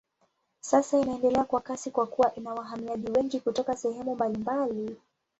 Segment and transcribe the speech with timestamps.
[0.61, 4.95] Sasa inaendelea kwa kasi kwa kuwa ina wahamiaji wengi kutoka sehemu mbalimbali.